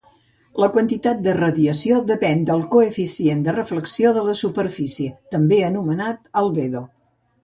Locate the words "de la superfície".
4.15-5.11